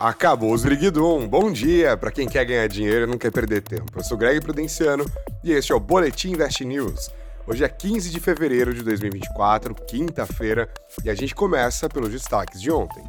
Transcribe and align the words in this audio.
Acabou 0.00 0.54
os 0.54 0.62
Briguidum. 0.62 1.28
Bom 1.28 1.52
dia 1.52 1.94
para 1.94 2.10
quem 2.10 2.26
quer 2.26 2.46
ganhar 2.46 2.66
dinheiro 2.68 3.04
e 3.04 3.06
não 3.06 3.18
quer 3.18 3.30
perder 3.30 3.60
tempo. 3.60 3.92
Eu 3.94 4.02
sou 4.02 4.16
Greg 4.16 4.40
Prudenciano 4.40 5.04
e 5.44 5.52
este 5.52 5.72
é 5.72 5.74
o 5.74 5.78
Boletim 5.78 6.30
Invest 6.30 6.64
News. 6.64 7.10
Hoje 7.46 7.64
é 7.64 7.68
15 7.68 8.08
de 8.08 8.18
fevereiro 8.18 8.72
de 8.72 8.82
2024, 8.82 9.74
quinta-feira, 9.74 10.72
e 11.04 11.10
a 11.10 11.14
gente 11.14 11.34
começa 11.34 11.86
pelos 11.86 12.08
destaques 12.08 12.62
de 12.62 12.70
ontem. 12.70 13.04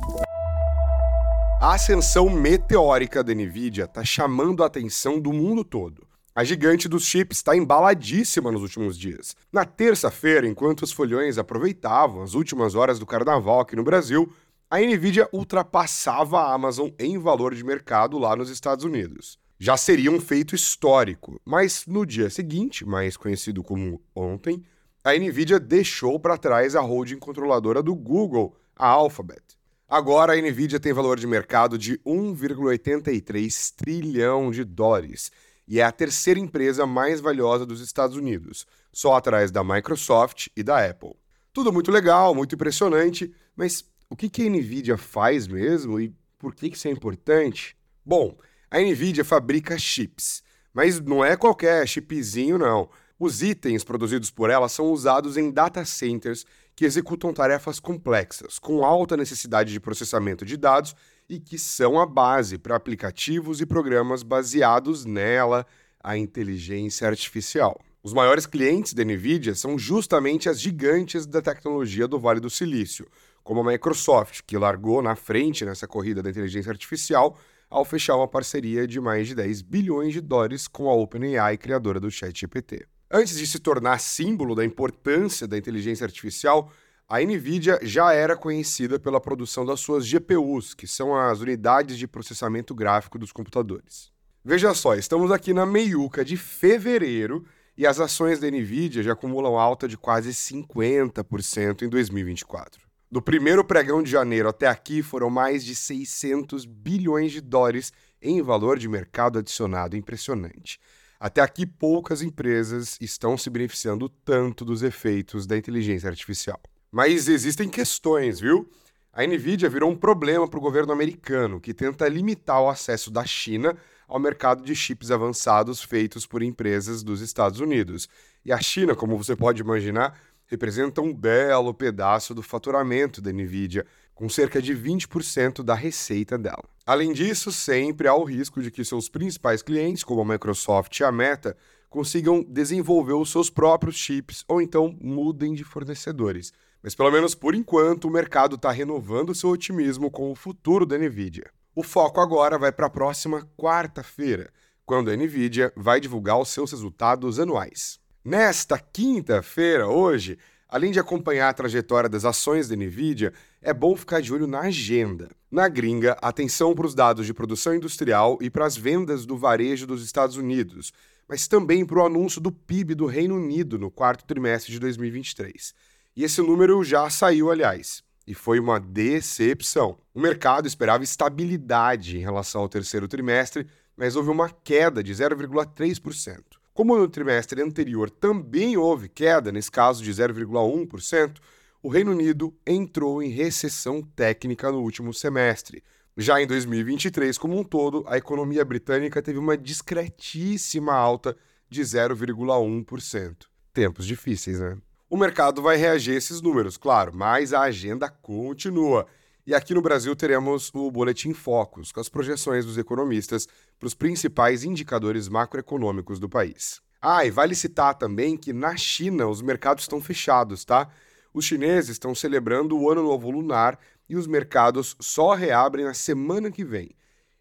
A 1.62 1.75
ascensão 1.75 2.29
meteórica 2.29 3.23
da 3.23 3.33
Nvidia 3.33 3.85
está 3.85 4.03
chamando 4.03 4.62
a 4.62 4.67
atenção 4.67 5.17
do 5.17 5.31
mundo 5.31 5.63
todo. 5.63 6.05
A 6.35 6.44
gigante 6.44 6.89
dos 6.89 7.05
chips 7.05 7.37
está 7.37 7.55
embaladíssima 7.55 8.51
nos 8.51 8.63
últimos 8.63 8.97
dias. 8.97 9.33
Na 9.51 9.63
terça-feira, 9.63 10.46
enquanto 10.46 10.81
os 10.81 10.92
folhões 10.92 11.37
aproveitavam 11.37 12.21
as 12.21 12.33
últimas 12.33 12.76
horas 12.76 12.99
do 12.99 13.05
carnaval 13.05 13.62
aqui 13.62 13.78
no 13.78 13.83
Brasil, 13.83 14.29
a 14.72 14.79
Nvidia 14.79 15.28
ultrapassava 15.33 16.40
a 16.40 16.53
Amazon 16.53 16.91
em 16.98 17.17
valor 17.17 17.53
de 17.53 17.62
mercado 17.62 18.17
lá 18.17 18.38
nos 18.38 18.49
Estados 18.49 18.85
Unidos. 18.85 19.38
Já 19.59 19.75
seria 19.75 20.09
um 20.09 20.21
feito 20.21 20.55
histórico, 20.55 21.41
mas 21.44 21.85
no 21.85 22.05
dia 22.05 22.30
seguinte, 22.30 22.85
mais 22.85 23.17
conhecido 23.17 23.61
como 23.61 24.02
ontem, 24.16 24.63
a 25.03 25.11
Nvidia 25.11 25.59
deixou 25.59 26.17
para 26.17 26.38
trás 26.38 26.73
a 26.73 26.80
holding 26.80 27.20
controladora 27.20 27.84
do 27.84 27.94
Google, 27.94 28.55
a 28.73 28.88
Alphabet. 28.88 29.44
Agora 29.89 30.31
a 30.31 30.41
Nvidia 30.41 30.80
tem 30.80 30.94
valor 30.94 31.19
de 31.19 31.27
mercado 31.27 31.77
de 31.77 31.97
1,83 32.05 33.73
trilhão 33.75 34.52
de 34.52 34.63
dólares 34.63 35.33
e 35.67 35.81
é 35.81 35.83
a 35.83 35.91
terceira 35.91 36.39
empresa 36.39 36.85
mais 36.85 37.19
valiosa 37.19 37.66
dos 37.66 37.81
Estados 37.81 38.16
Unidos, 38.16 38.66
só 38.89 39.16
atrás 39.16 39.52
da 39.52 39.66
Microsoft 39.66 40.47
e 40.55 40.63
da 40.63 40.85
Apple. 40.89 41.16
Tudo 41.52 41.73
muito 41.73 41.91
legal, 41.91 42.33
muito 42.33 42.55
impressionante, 42.55 43.33
mas 43.53 43.83
o 44.11 44.15
que, 44.15 44.29
que 44.29 44.45
a 44.45 44.49
NVIDIA 44.49 44.97
faz 44.97 45.47
mesmo 45.47 45.97
e 45.97 46.13
por 46.38 46.53
que, 46.53 46.69
que 46.69 46.75
isso 46.75 46.89
é 46.89 46.91
importante? 46.91 47.77
Bom, 48.05 48.38
a 48.69 48.77
NVIDIA 48.77 49.23
fabrica 49.23 49.79
chips, 49.79 50.43
mas 50.73 50.99
não 50.99 51.23
é 51.23 51.38
qualquer 51.38 51.88
chipzinho, 51.88 52.58
não. 52.58 52.89
Os 53.17 53.41
itens 53.41 53.86
produzidos 53.86 54.30
por 54.30 54.49
ela 54.49 54.67
são 54.67 54.91
usados 54.91 55.38
em 55.38 55.49
data 55.49 55.86
centers 55.86 56.45
que 56.75 56.83
executam 56.83 57.31
tarefas 57.33 57.80
complexas, 57.80 58.59
com 58.59 58.83
alta 58.83 59.16
necessidade 59.16 59.71
de 59.71 59.80
processamento 59.80 60.43
de 60.43 60.58
dados 60.58 60.93
e 61.30 61.39
que 61.39 61.58
são 61.58 61.97
a 61.97 62.05
base 62.05 62.58
para 62.58 62.75
aplicativos 62.75 63.61
e 63.61 63.66
programas 63.66 64.23
baseados 64.23 65.05
nela, 65.05 65.66
a 66.03 66.17
inteligência 66.17 67.08
artificial. 67.08 67.80
Os 68.03 68.14
maiores 68.14 68.45
clientes 68.45 68.93
da 68.93 69.05
NVIDIA 69.05 69.55
são 69.55 69.77
justamente 69.77 70.49
as 70.49 70.59
gigantes 70.59 71.25
da 71.25 71.41
tecnologia 71.41 72.08
do 72.08 72.19
Vale 72.19 72.39
do 72.39 72.49
Silício, 72.49 73.08
como 73.44 73.61
a 73.61 73.72
Microsoft, 73.72 74.42
que 74.45 74.58
largou 74.58 75.02
na 75.02 75.16
frente 75.16 75.66
nessa 75.66 75.88
corrida 75.88 76.22
da 76.22 76.30
inteligência 76.30 76.72
artificial 76.72 77.38
ao 77.70 77.86
fechar 77.86 78.17
uma 78.17 78.28
parceria 78.28 78.86
de 78.86 79.00
mais 79.00 79.28
de 79.28 79.36
10 79.36 79.61
bilhões 79.61 80.14
de 80.14 80.20
dólares 80.20 80.67
com 80.67 80.89
a 80.89 80.94
OpenAI, 80.94 81.58
criadora 81.58 82.00
do 82.00 82.11
ChatGPT. 82.11 82.86
Antes 83.09 83.38
de 83.38 83.48
se 83.48 83.59
tornar 83.59 84.00
símbolo 84.00 84.53
da 84.53 84.64
importância 84.64 85.48
da 85.48 85.58
inteligência 85.58 86.06
artificial, 86.06 86.72
a 87.08 87.20
Nvidia 87.20 87.80
já 87.81 88.14
era 88.14 88.38
conhecida 88.38 89.00
pela 89.00 89.20
produção 89.20 89.66
das 89.66 89.80
suas 89.80 90.05
GPUs, 90.05 90.73
que 90.73 90.88
são 90.88 91.16
as 91.16 91.39
unidades 91.39 91.98
de 91.98 92.08
processamento 92.08 92.76
gráfico 92.76 93.17
dos 93.17 93.31
computadores. 93.31 94.11
Veja 94.44 94.73
só, 94.73 94.95
estamos 94.95 95.31
aqui 95.31 95.53
na 95.53 95.66
meiuca 95.66 96.26
de 96.26 96.36
fevereiro 96.36 97.45
e 97.78 97.86
as 97.86 98.00
ações 98.00 98.39
da 98.39 98.48
Nvidia 98.50 99.03
já 99.03 99.14
acumulam 99.14 99.58
alta 99.58 99.88
de 99.88 99.98
quase 99.98 100.31
50% 100.31 101.83
em 101.83 101.89
2024. 101.89 102.91
Do 103.12 103.22
primeiro 103.22 103.62
pregão 103.62 104.02
de 104.02 104.09
janeiro 104.09 104.48
até 104.48 104.67
aqui 104.67 105.04
foram 105.04 105.30
mais 105.30 105.66
de 105.66 105.76
600 105.76 106.64
bilhões 106.64 107.34
de 107.34 107.42
dólares 107.42 107.92
em 108.22 108.42
valor 108.42 108.80
de 108.80 108.88
mercado 108.88 109.38
adicionado 109.38 109.98
impressionante. 109.98 110.80
Até 111.20 111.42
aqui, 111.42 111.66
poucas 111.66 112.22
empresas 112.22 112.98
estão 113.02 113.38
se 113.38 113.50
beneficiando 113.50 114.08
tanto 114.08 114.64
dos 114.64 114.82
efeitos 114.82 115.45
da 115.45 115.58
inteligência 115.58 116.10
artificial. 116.10 116.58
Mas 116.89 117.27
existem 117.27 117.67
questões, 117.67 118.39
viu? 118.39 118.70
A 119.11 119.27
Nvidia 119.27 119.70
virou 119.70 119.92
um 119.92 119.95
problema 119.98 120.48
para 120.48 120.58
o 120.58 120.61
governo 120.61 120.94
americano, 120.94 121.60
que 121.60 121.73
tenta 121.73 122.08
limitar 122.08 122.61
o 122.61 122.70
acesso 122.70 123.11
da 123.11 123.26
China 123.26 123.76
ao 124.08 124.20
mercado 124.20 124.64
de 124.64 124.73
chips 124.73 125.11
avançados 125.11 125.83
feitos 125.83 126.26
por 126.26 126.42
empresas 126.42 127.04
dos 127.04 127.20
Estados 127.20 127.60
Unidos. 127.60 128.08
E 128.46 128.54
a 128.54 128.62
China, 128.62 128.96
como 128.96 129.18
você 129.18 129.36
pode 129.36 129.62
imaginar, 129.62 130.18
representa 130.52 131.02
um 131.02 131.14
belo 131.14 131.74
pedaço 131.74 132.36
do 132.36 132.44
faturamento 132.44 133.22
da 133.22 133.32
Nvidia, 133.32 133.86
com 134.14 134.28
cerca 134.28 134.62
de 134.62 134.76
20% 134.76 135.64
da 135.64 135.74
receita 135.74 136.38
dela. 136.38 136.66
Além 136.86 137.14
disso, 137.14 137.54
sempre 137.54 138.06
há 138.06 138.14
o 138.14 138.26
risco 138.26 138.62
de 138.62 138.70
que 138.70 138.84
seus 138.84 139.08
principais 139.08 139.62
clientes, 139.62 140.04
como 140.04 140.22
a 140.22 140.26
Microsoft 140.26 141.00
e 141.00 141.06
a 141.06 141.12
Meta, 141.12 141.56
consigam 141.90 142.44
desenvolver 142.44 143.14
os 143.14 143.32
seus 143.32 143.50
próprios 143.50 143.96
chips 143.96 144.44
ou 144.46 144.62
então 144.62 144.94
mudem 145.00 145.54
de 145.54 145.64
fornecedores. 145.64 146.52
Mas 146.84 146.96
pelo 146.96 147.12
menos 147.12 147.34
por 147.34 147.56
enquanto, 147.56 148.10
o 148.10 148.12
mercado 148.12 148.58
está 148.58 148.72
renovando 148.72 149.34
seu 149.34 149.52
otimismo 149.52 150.12
com 150.12 150.30
o 150.30 150.36
futuro 150.36 150.86
da 150.86 150.98
Nvidia. 150.98 151.50
O 151.74 151.82
foco 151.82 152.20
agora 152.20 152.58
vai 152.58 152.74
para 152.74 152.88
a 152.88 152.90
próxima 152.90 153.48
quarta-feira, 153.58 154.52
quando 154.86 155.10
a 155.10 155.16
Nvidia 155.16 155.72
vai 155.78 156.02
divulgar 156.02 156.38
os 156.38 156.50
seus 156.50 156.72
resultados 156.72 157.40
anuais. 157.40 158.01
Nesta 158.24 158.78
quinta-feira, 158.78 159.88
hoje, 159.88 160.38
além 160.70 160.92
de 160.92 161.00
acompanhar 161.00 161.50
a 161.50 161.54
trajetória 161.54 162.08
das 162.08 162.24
ações 162.24 162.68
da 162.68 162.76
Nvidia, 162.76 163.34
é 163.59 163.74
bom 163.74 163.96
ficar 163.96 164.22
de 164.22 164.32
olho 164.32 164.46
na 164.46 164.59
agenda. 164.59 165.28
Na 165.50 165.68
gringa, 165.68 166.16
atenção 166.22 166.76
para 166.76 166.86
os 166.86 166.94
dados 166.94 167.26
de 167.26 167.34
produção 167.34 167.74
industrial 167.74 168.38
e 168.40 168.48
para 168.48 168.68
as 168.68 168.78
vendas 168.78 169.26
do 169.26 169.36
varejo 169.36 169.88
dos 169.88 170.06
Estados 170.06 170.38
Unidos, 170.38 170.94
mas 171.28 171.48
também 171.48 171.84
para 171.84 171.98
o 171.98 172.06
anúncio 172.06 172.40
do 172.40 172.52
PIB 172.52 172.94
do 172.94 173.08
Reino 173.08 173.36
Unido 173.36 173.80
no 173.80 173.90
quarto 173.90 174.24
trimestre 174.24 174.72
de 174.72 174.80
2023. 174.80 175.74
E 176.16 176.24
esse 176.24 176.44
número 176.44 176.84
já 176.84 177.09
saiu, 177.09 177.50
aliás, 177.50 178.03
e 178.28 178.36
foi 178.36 178.59
uma 178.59 178.80
decepção. 178.80 179.98
O 180.14 180.22
mercado 180.22 180.68
esperava 180.68 181.03
estabilidade 181.03 182.18
em 182.18 182.22
relação 182.22 182.62
ao 182.62 182.70
terceiro 182.70 183.08
trimestre, 183.08 183.66
mas 183.98 184.16
houve 184.16 184.30
uma 184.30 184.48
queda 184.48 185.03
de 185.03 185.12
0,3%. 185.12 186.61
Como 186.74 186.98
no 186.98 187.08
trimestre 187.08 187.62
anterior 187.62 188.09
também 188.09 188.78
houve 188.78 189.09
queda, 189.09 189.52
nesse 189.52 189.70
caso 189.70 190.02
de 190.02 190.12
0,1%, 190.12 191.38
o 191.84 191.90
Reino 191.90 192.12
Unido 192.12 192.56
entrou 192.66 193.22
em 193.22 193.30
recessão 193.30 194.02
técnica 194.02 194.72
no 194.72 194.82
último 194.82 195.14
semestre. 195.14 195.84
Já 196.16 196.42
em 196.42 196.48
2023, 196.48 197.38
como 197.38 197.59
um 197.59 197.64
todo, 197.64 198.04
a 198.08 198.18
economia 198.18 198.64
britânica 198.64 199.22
teve 199.22 199.40
uma 199.40 199.58
discretíssima 199.58 200.94
alta 200.94 201.36
de 201.70 201.82
0,1%. 201.82 203.36
Tempos 203.74 204.06
difíceis, 204.06 204.59
né? 204.59 204.78
O 205.09 205.18
mercado 205.18 205.62
vai 205.62 205.76
reagir 205.76 206.14
a 206.14 206.18
esses 206.18 206.42
números, 206.42 206.78
claro, 206.78 207.12
mas 207.14 207.53
a 207.53 207.62
agenda 207.62 208.09
continua. 208.09 209.08
E 209.52 209.54
aqui 209.54 209.74
no 209.74 209.82
Brasil 209.82 210.16
teremos 210.16 210.72
o 210.74 210.90
Boletim 210.90 211.34
Focus, 211.34 211.92
com 211.92 212.00
as 212.00 212.08
projeções 212.08 212.66
dos 212.66 212.78
economistas 212.78 213.50
para 213.78 213.86
os 213.86 213.94
principais 213.94 214.64
indicadores 214.64 215.28
macroeconômicos 215.28 216.22
do 216.22 216.30
país. 216.30 216.82
Ah, 217.02 217.26
e 217.26 217.30
vale 217.30 217.54
citar 217.54 217.96
também 217.96 218.38
que 218.38 218.54
na 218.54 218.78
China 218.78 219.28
os 219.28 219.42
mercados 219.42 219.84
estão 219.84 220.00
fechados, 220.00 220.64
tá? 220.64 220.88
Os 221.34 221.44
chineses 221.44 221.90
estão 221.90 222.16
celebrando 222.16 222.80
o 222.80 222.90
Ano 222.90 223.04
Novo 223.04 223.30
Lunar 223.30 223.78
e 224.08 224.16
os 224.16 224.26
mercados 224.26 224.96
só 225.02 225.34
reabrem 225.34 225.84
na 225.84 225.94
semana 225.94 226.50
que 226.50 226.64
vem. 226.64 226.92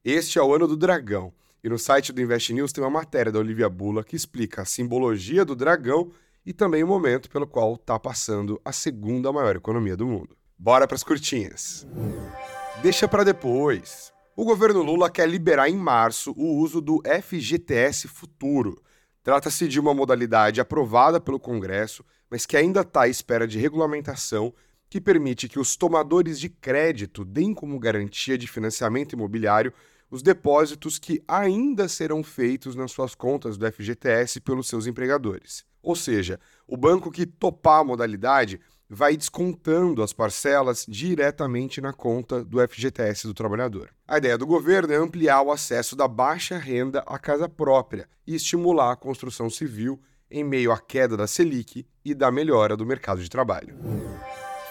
Este 0.04 0.36
é 0.36 0.42
o 0.42 0.52
Ano 0.52 0.66
do 0.66 0.76
Dragão. 0.76 1.32
E 1.62 1.68
no 1.68 1.78
site 1.78 2.12
do 2.12 2.20
Invest 2.20 2.52
News 2.52 2.72
tem 2.72 2.82
uma 2.82 2.90
matéria 2.90 3.30
da 3.30 3.38
Olivia 3.38 3.68
Bula 3.68 4.02
que 4.02 4.16
explica 4.16 4.62
a 4.62 4.64
simbologia 4.64 5.44
do 5.44 5.54
dragão 5.54 6.10
e 6.44 6.52
também 6.52 6.82
o 6.82 6.88
momento 6.88 7.30
pelo 7.30 7.46
qual 7.46 7.76
está 7.76 8.00
passando 8.00 8.60
a 8.64 8.72
segunda 8.72 9.32
maior 9.32 9.54
economia 9.54 9.96
do 9.96 10.08
mundo. 10.08 10.39
Bora 10.62 10.86
para 10.86 10.94
as 10.94 11.02
curtinhas. 11.02 11.86
Deixa 12.82 13.08
para 13.08 13.24
depois. 13.24 14.12
O 14.36 14.44
governo 14.44 14.82
Lula 14.82 15.08
quer 15.08 15.26
liberar 15.26 15.70
em 15.70 15.74
março 15.74 16.34
o 16.36 16.58
uso 16.58 16.82
do 16.82 17.00
FGTS 17.22 18.06
Futuro. 18.06 18.78
Trata-se 19.22 19.66
de 19.66 19.80
uma 19.80 19.94
modalidade 19.94 20.60
aprovada 20.60 21.18
pelo 21.18 21.40
Congresso, 21.40 22.04
mas 22.28 22.44
que 22.44 22.58
ainda 22.58 22.82
está 22.82 23.04
à 23.04 23.08
espera 23.08 23.48
de 23.48 23.58
regulamentação 23.58 24.52
que 24.90 25.00
permite 25.00 25.48
que 25.48 25.58
os 25.58 25.76
tomadores 25.76 26.38
de 26.38 26.50
crédito 26.50 27.24
deem 27.24 27.54
como 27.54 27.78
garantia 27.78 28.36
de 28.36 28.46
financiamento 28.46 29.14
imobiliário 29.14 29.72
os 30.10 30.22
depósitos 30.22 30.98
que 30.98 31.22
ainda 31.26 31.88
serão 31.88 32.22
feitos 32.22 32.76
nas 32.76 32.92
suas 32.92 33.14
contas 33.14 33.56
do 33.56 33.72
FGTS 33.72 34.42
pelos 34.42 34.68
seus 34.68 34.86
empregadores. 34.86 35.64
Ou 35.82 35.96
seja, 35.96 36.38
o 36.66 36.76
banco 36.76 37.10
que 37.10 37.24
topar 37.24 37.80
a 37.80 37.84
modalidade 37.84 38.60
vai 38.92 39.16
descontando 39.16 40.02
as 40.02 40.12
parcelas 40.12 40.84
diretamente 40.88 41.80
na 41.80 41.92
conta 41.92 42.44
do 42.44 42.58
FGTS 42.66 43.28
do 43.28 43.32
trabalhador. 43.32 43.90
A 44.06 44.18
ideia 44.18 44.36
do 44.36 44.44
governo 44.44 44.92
é 44.92 44.96
ampliar 44.96 45.42
o 45.42 45.52
acesso 45.52 45.94
da 45.94 46.08
baixa 46.08 46.58
renda 46.58 47.04
à 47.06 47.16
casa 47.16 47.48
própria 47.48 48.08
e 48.26 48.34
estimular 48.34 48.90
a 48.90 48.96
construção 48.96 49.48
civil 49.48 50.00
em 50.28 50.42
meio 50.42 50.72
à 50.72 50.78
queda 50.78 51.16
da 51.16 51.28
Selic 51.28 51.86
e 52.04 52.14
da 52.14 52.32
melhora 52.32 52.76
do 52.76 52.84
mercado 52.84 53.22
de 53.22 53.30
trabalho. 53.30 53.76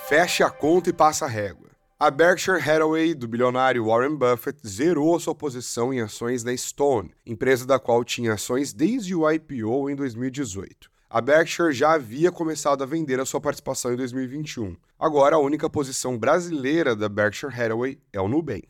Feche 0.10 0.44
a 0.44 0.50
conta 0.50 0.90
e 0.90 0.94
passa 0.94 1.24
a 1.24 1.30
régua. 1.30 1.70
A 1.98 2.10
Berkshire 2.10 2.58
Hathaway, 2.62 3.14
do 3.14 3.28
bilionário 3.28 3.86
Warren 3.86 4.16
Buffett, 4.16 4.58
zerou 4.66 5.20
sua 5.20 5.36
posição 5.36 5.94
em 5.94 6.02
ações 6.02 6.44
da 6.44 6.56
Stone, 6.56 7.12
empresa 7.26 7.66
da 7.66 7.78
qual 7.78 8.04
tinha 8.04 8.34
ações 8.34 8.74
desde 8.74 9.14
o 9.14 9.30
IPO 9.30 9.90
em 9.90 9.96
2018. 9.96 10.90
A 11.12 11.22
Berkshire 11.22 11.74
já 11.74 11.94
havia 11.94 12.32
começado 12.32 12.84
a 12.84 12.86
vender 12.86 13.20
a 13.20 13.26
sua 13.26 13.42
participação 13.42 13.92
em 13.92 13.96
2021. 13.96 14.78
Agora, 15.00 15.38
a 15.38 15.40
única 15.40 15.68
posição 15.68 16.16
brasileira 16.16 16.96
da 16.96 17.10
Berkshire 17.10 17.52
Hathaway 17.52 18.00
é 18.14 18.22
o 18.22 18.28
Nubank. 18.28 18.68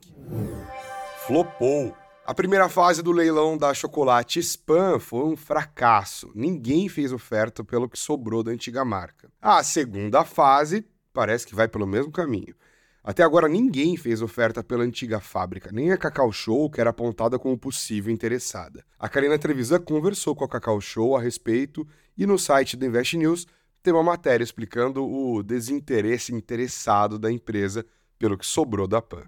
Flopou. 1.28 1.94
A 2.26 2.34
primeira 2.34 2.70
fase 2.70 3.04
do 3.04 3.12
leilão 3.12 3.58
da 3.58 3.74
chocolate 3.74 4.40
Spam 4.40 5.00
foi 5.00 5.26
um 5.26 5.36
fracasso. 5.36 6.32
Ninguém 6.34 6.88
fez 6.88 7.12
oferta 7.12 7.62
pelo 7.62 7.90
que 7.90 8.00
sobrou 8.00 8.42
da 8.42 8.52
antiga 8.52 8.86
marca. 8.86 9.30
A 9.42 9.62
segunda 9.62 10.24
fase 10.24 10.86
parece 11.14 11.46
que 11.46 11.54
vai 11.54 11.68
pelo 11.68 11.86
mesmo 11.86 12.10
caminho. 12.10 12.56
Até 13.04 13.24
agora 13.24 13.48
ninguém 13.48 13.96
fez 13.96 14.22
oferta 14.22 14.64
pela 14.64 14.84
antiga 14.84 15.20
fábrica, 15.20 15.72
nem 15.72 15.92
a 15.92 15.98
Cacau 15.98 16.32
Show, 16.32 16.70
que 16.70 16.82
era 16.82 16.90
apontada 16.90 17.40
como 17.40 17.58
possível 17.58 18.14
interessada. 18.14 18.84
A 19.00 19.08
Karina 19.08 19.40
Trevisan 19.40 19.80
conversou 19.80 20.36
com 20.36 20.44
a 20.44 20.50
Cacau 20.50 20.82
Show 20.82 21.16
a 21.16 21.22
respeito 21.22 21.88
e 22.18 22.26
no 22.26 22.38
site 22.38 22.76
do 22.76 22.86
Invest 22.86 23.18
News 23.18 23.48
tem 23.82 23.94
uma 23.94 24.04
matéria 24.04 24.44
explicando 24.44 25.06
o 25.06 25.42
desinteresse 25.42 26.36
interessado 26.36 27.18
da 27.18 27.32
empresa 27.32 27.86
pelo 28.18 28.38
que 28.38 28.46
sobrou 28.46 28.86
da 28.86 29.02
PAN. 29.02 29.24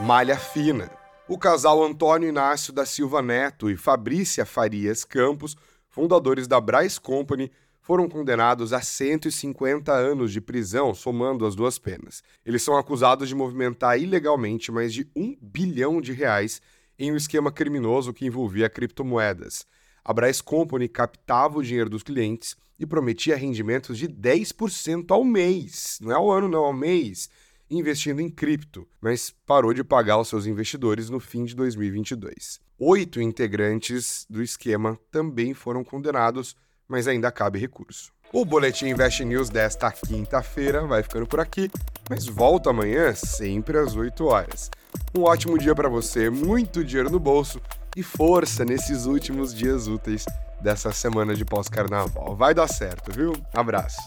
Malha 0.00 0.36
fina. 0.36 0.90
O 1.28 1.38
casal 1.38 1.82
Antônio 1.82 2.28
Inácio 2.28 2.72
da 2.72 2.84
Silva 2.84 3.22
Neto 3.22 3.70
e 3.70 3.76
Fabrícia 3.76 4.44
Farias 4.44 5.04
Campos, 5.04 5.56
fundadores 5.88 6.48
da 6.48 6.60
Bryce 6.60 7.00
Company, 7.00 7.50
foram 7.82 8.08
condenados 8.08 8.72
a 8.72 8.80
150 8.80 9.92
anos 9.92 10.32
de 10.32 10.40
prisão, 10.40 10.94
somando 10.94 11.44
as 11.44 11.56
duas 11.56 11.78
penas. 11.78 12.22
Eles 12.46 12.62
são 12.62 12.76
acusados 12.76 13.28
de 13.28 13.34
movimentar 13.34 14.00
ilegalmente 14.00 14.70
mais 14.70 14.94
de 14.94 15.06
um 15.14 15.36
bilhão 15.42 16.00
de 16.00 16.12
reais 16.12 16.62
em 16.96 17.12
um 17.12 17.16
esquema 17.16 17.50
criminoso 17.50 18.12
que 18.12 18.24
envolvia 18.24 18.70
criptomoedas. 18.70 19.66
A 20.04 20.12
Bryce 20.12 20.42
Company 20.42 20.88
captava 20.88 21.58
o 21.58 21.62
dinheiro 21.62 21.90
dos 21.90 22.04
clientes 22.04 22.56
e 22.78 22.86
prometia 22.86 23.36
rendimentos 23.36 23.98
de 23.98 24.08
10% 24.08 25.10
ao 25.10 25.24
mês. 25.24 25.98
Não 26.00 26.12
é 26.12 26.14
ao 26.14 26.30
ano, 26.30 26.48
não, 26.48 26.64
ao 26.64 26.72
mês, 26.72 27.28
investindo 27.68 28.20
em 28.20 28.28
cripto, 28.28 28.86
mas 29.00 29.34
parou 29.44 29.74
de 29.74 29.82
pagar 29.82 30.18
os 30.18 30.28
seus 30.28 30.46
investidores 30.46 31.10
no 31.10 31.18
fim 31.18 31.44
de 31.44 31.54
2022. 31.56 32.60
Oito 32.78 33.20
integrantes 33.20 34.26
do 34.28 34.42
esquema 34.42 34.98
também 35.10 35.54
foram 35.54 35.82
condenados 35.82 36.56
mas 36.92 37.08
ainda 37.08 37.32
cabe 37.32 37.58
recurso. 37.58 38.12
O 38.30 38.44
Boletim 38.44 38.88
Invest 38.88 39.24
News 39.24 39.48
desta 39.48 39.90
quinta-feira 39.90 40.86
vai 40.86 41.02
ficando 41.02 41.26
por 41.26 41.40
aqui, 41.40 41.70
mas 42.08 42.26
volta 42.26 42.68
amanhã, 42.68 43.14
sempre 43.14 43.78
às 43.78 43.96
8 43.96 44.26
horas. 44.26 44.70
Um 45.14 45.22
ótimo 45.22 45.56
dia 45.56 45.74
para 45.74 45.88
você, 45.88 46.28
muito 46.28 46.84
dinheiro 46.84 47.10
no 47.10 47.18
bolso 47.18 47.62
e 47.96 48.02
força 48.02 48.62
nesses 48.62 49.06
últimos 49.06 49.54
dias 49.54 49.86
úteis 49.86 50.26
dessa 50.60 50.92
semana 50.92 51.34
de 51.34 51.46
pós-carnaval. 51.46 52.36
Vai 52.36 52.52
dar 52.52 52.68
certo, 52.68 53.10
viu? 53.10 53.32
Abraço. 53.54 54.02